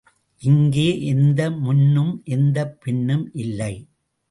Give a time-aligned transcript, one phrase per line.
[0.39, 3.87] இங்கே எந்த முன்னும் எந்தப் பின்னும் இல்லை.